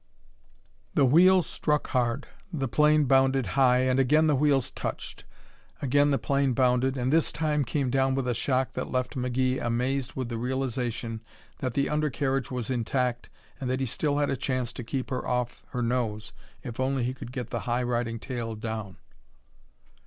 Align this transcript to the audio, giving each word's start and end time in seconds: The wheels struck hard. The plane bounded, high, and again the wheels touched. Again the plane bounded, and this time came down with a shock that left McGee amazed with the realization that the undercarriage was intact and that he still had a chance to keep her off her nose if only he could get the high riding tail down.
The 0.95 1.05
wheels 1.05 1.45
struck 1.45 1.89
hard. 1.89 2.25
The 2.51 2.67
plane 2.67 3.03
bounded, 3.05 3.45
high, 3.53 3.81
and 3.81 3.99
again 3.99 4.25
the 4.25 4.33
wheels 4.35 4.71
touched. 4.71 5.25
Again 5.79 6.09
the 6.09 6.17
plane 6.17 6.53
bounded, 6.53 6.97
and 6.97 7.13
this 7.13 7.31
time 7.31 7.63
came 7.63 7.91
down 7.91 8.15
with 8.15 8.27
a 8.27 8.33
shock 8.33 8.73
that 8.73 8.89
left 8.89 9.15
McGee 9.15 9.63
amazed 9.63 10.13
with 10.15 10.29
the 10.29 10.39
realization 10.39 11.21
that 11.59 11.75
the 11.75 11.87
undercarriage 11.87 12.49
was 12.49 12.71
intact 12.71 13.29
and 13.59 13.69
that 13.69 13.79
he 13.79 13.85
still 13.85 14.17
had 14.17 14.31
a 14.31 14.35
chance 14.35 14.73
to 14.73 14.83
keep 14.83 15.11
her 15.11 15.23
off 15.27 15.63
her 15.69 15.83
nose 15.83 16.33
if 16.63 16.79
only 16.79 17.03
he 17.03 17.13
could 17.13 17.31
get 17.31 17.51
the 17.51 17.59
high 17.69 17.83
riding 17.83 18.17
tail 18.17 18.55
down. 18.55 18.97